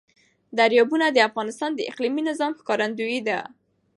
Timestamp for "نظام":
2.29-2.51